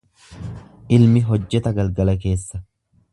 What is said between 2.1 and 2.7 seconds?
keessa.